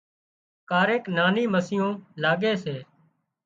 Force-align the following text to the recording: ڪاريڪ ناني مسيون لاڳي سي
ڪاريڪ 0.69 1.03
ناني 1.17 1.43
مسيون 1.53 1.93
لاڳي 2.21 2.53
سي 2.63 2.75